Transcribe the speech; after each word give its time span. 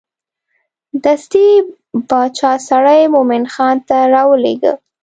دستې 1.03 1.45
باچا 2.09 2.51
سړی 2.69 3.01
مومن 3.13 3.43
خان 3.53 3.77
ته 3.87 3.97
راولېږه. 4.13 4.73